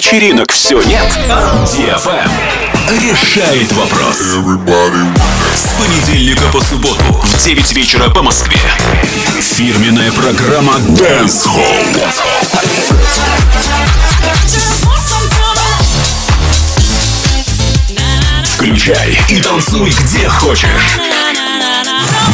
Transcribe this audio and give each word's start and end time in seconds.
вечеринок 0.00 0.50
все 0.50 0.80
нет. 0.80 1.06
DFM 1.66 2.30
решает 3.02 3.70
вопрос. 3.72 4.16
С 4.16 5.78
понедельника 5.78 6.44
по 6.50 6.60
субботу 6.62 7.04
в 7.22 7.44
9 7.44 7.72
вечера 7.74 8.08
по 8.08 8.22
Москве. 8.22 8.58
Фирменная 9.38 10.10
программа 10.12 10.76
Dance 10.76 11.46
Hall. 11.46 11.84
Включай 18.54 19.18
и 19.28 19.42
танцуй 19.42 19.90
где 19.90 20.26
хочешь. 20.30 20.98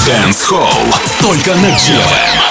Dance 0.06 0.48
Hall 0.48 0.94
только 1.20 1.52
на 1.56 1.66
DFM. 1.66 2.45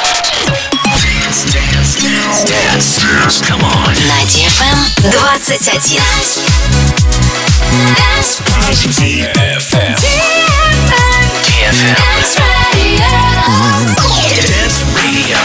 Dance, 2.45 3.01
dance, 3.01 3.41
come 3.41 3.63
on. 3.63 3.93
На 4.05 4.21
DFM 4.29 4.77
21. 5.01 5.25
DFM. 8.93 9.95
DFM. 11.41 12.05
Dance 14.41 14.77
Radio. 14.93 15.37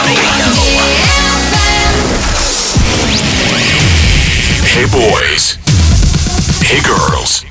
Hey 4.65 4.85
boys. 4.85 5.57
Hey 6.61 6.81
girls. 6.81 7.43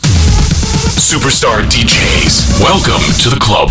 Superstar 0.94 1.62
DJs. 1.66 2.60
Welcome 2.60 3.02
to 3.18 3.28
the 3.28 3.38
club. 3.40 3.70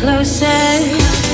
Closer. 0.00 1.29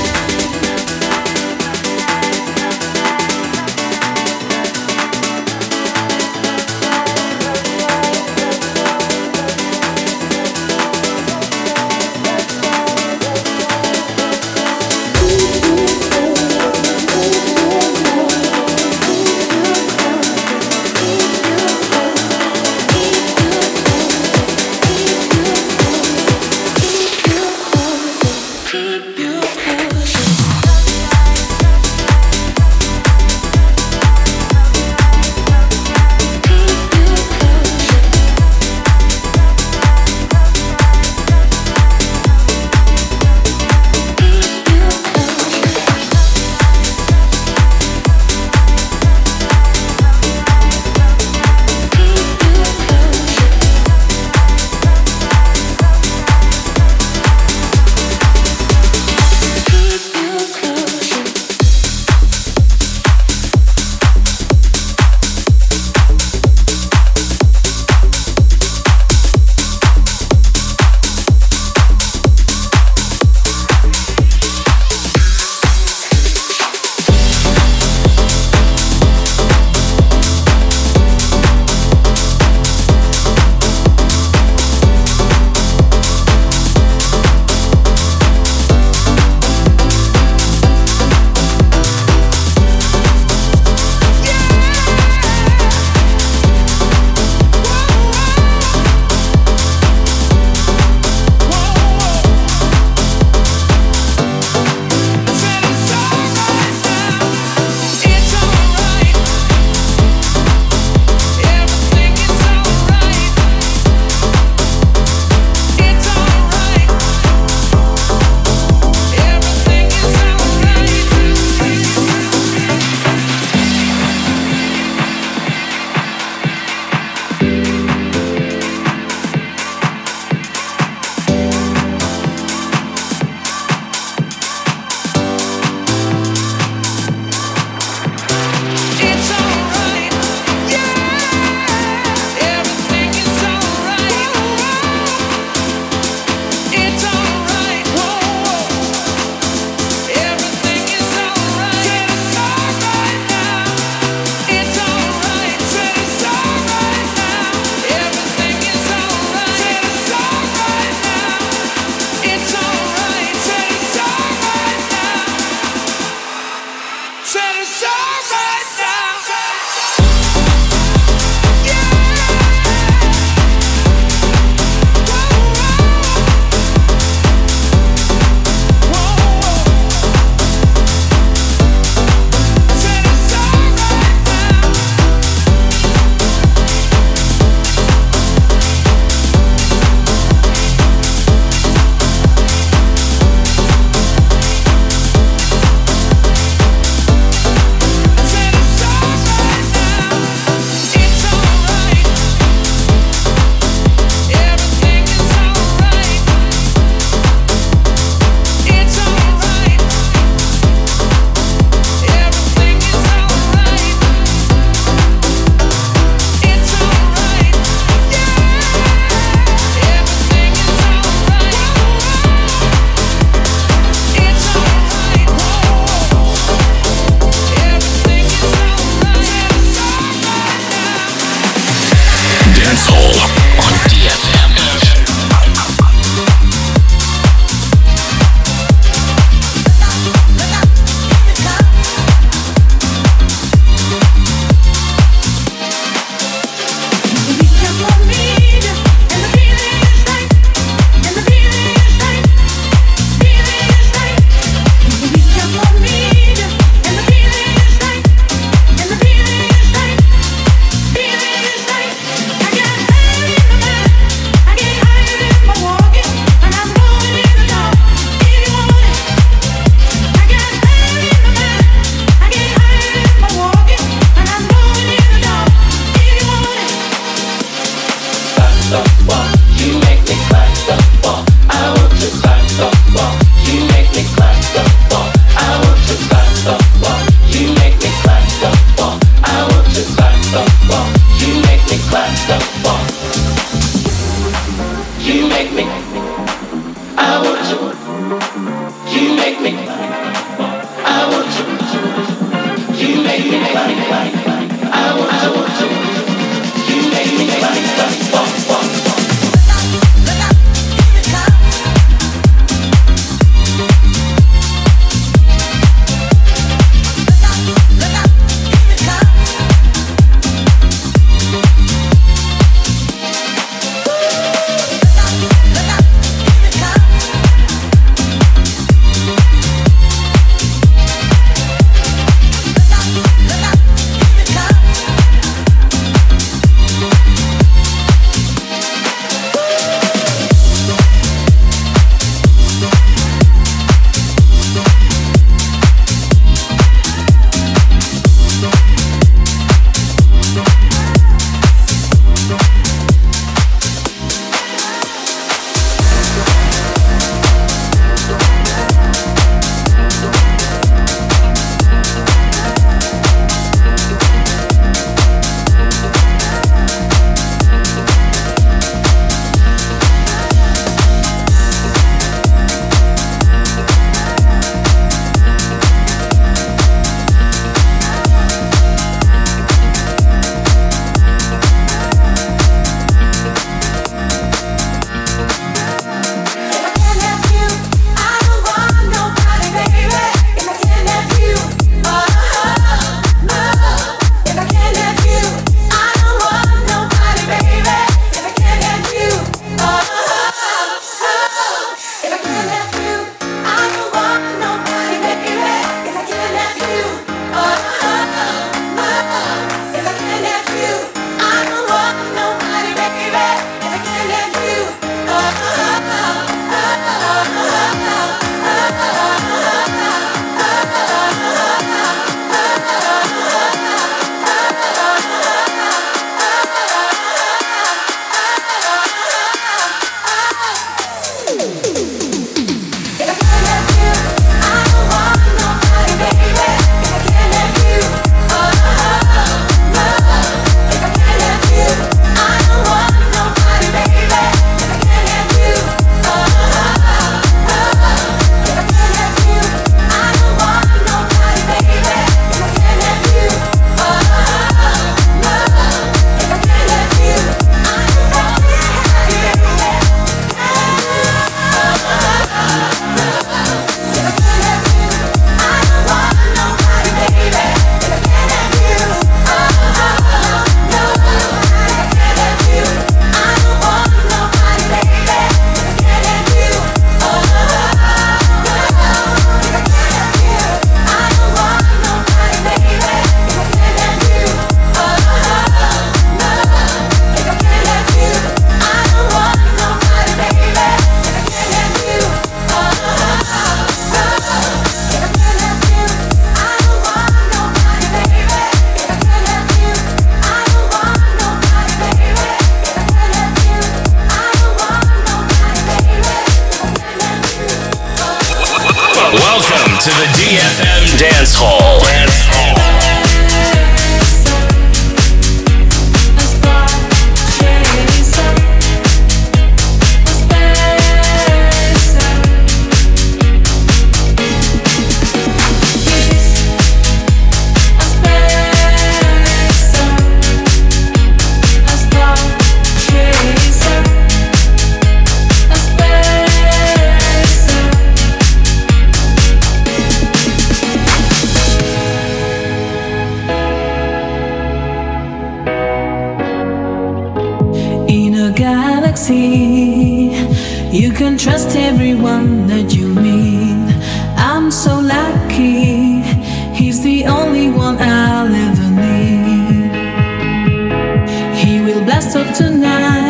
best 561.99 562.15
of 562.15 562.31
tonight. 562.37 563.06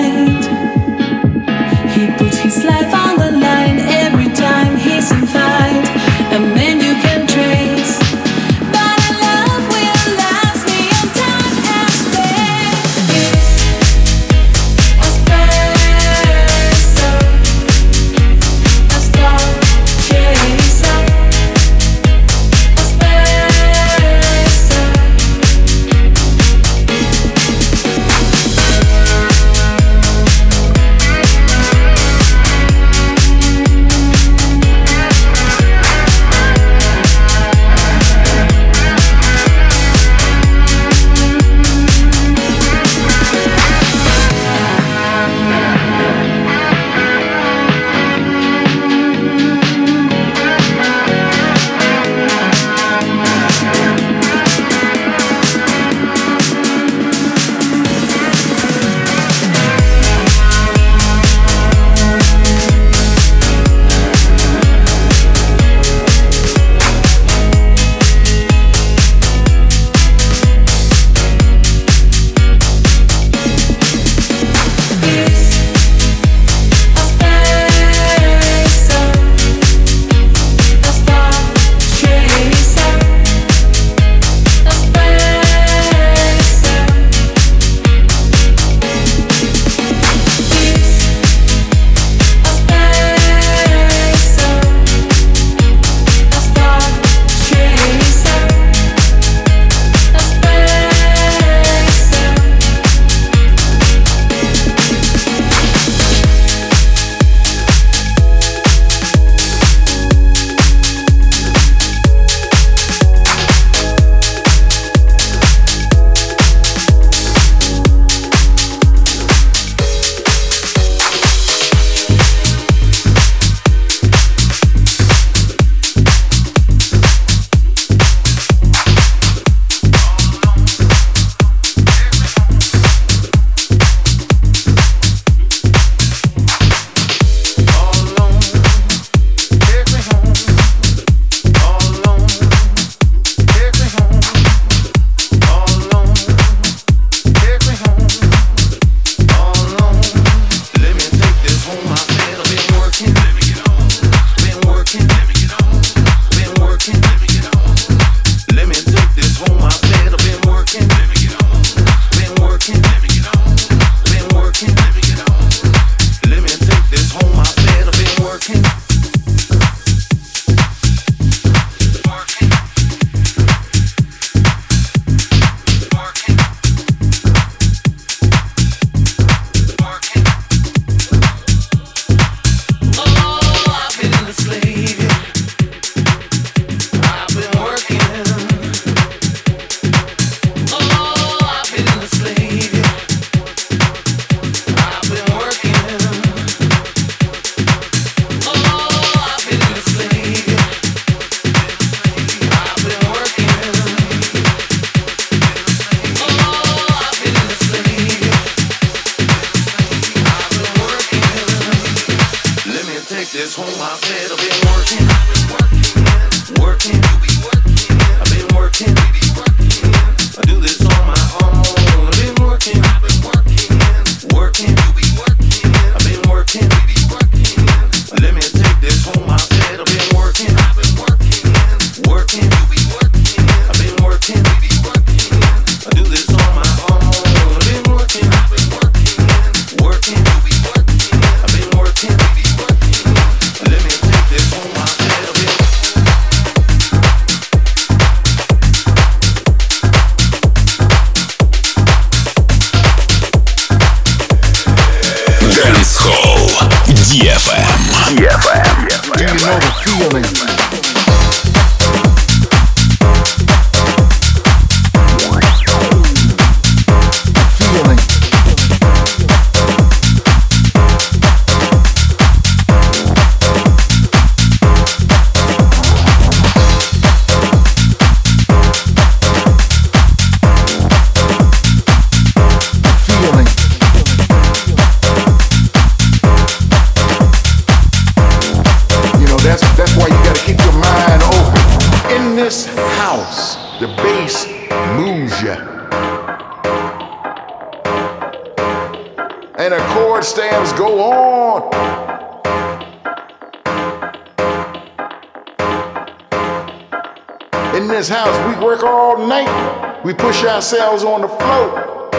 Ourselves 310.67 311.05
on 311.05 311.21
the 311.21 311.29
floor. 311.29 312.09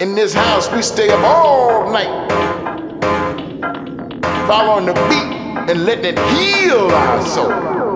In 0.00 0.14
this 0.14 0.32
house, 0.32 0.72
we 0.72 0.80
stay 0.80 1.10
up 1.10 1.20
all 1.20 1.92
night 1.92 2.30
following 4.48 4.86
the 4.86 4.94
beat 4.94 5.68
and 5.70 5.84
letting 5.84 6.06
it 6.06 6.18
heal 6.30 6.90
our 6.90 7.22
soul. 7.26 7.95